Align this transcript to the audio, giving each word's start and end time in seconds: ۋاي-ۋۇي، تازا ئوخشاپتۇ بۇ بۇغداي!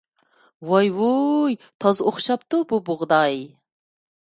ۋاي-ۋۇي، 0.69 1.57
تازا 1.85 2.07
ئوخشاپتۇ 2.07 2.63
بۇ 2.73 2.83
بۇغداي! 2.91 3.41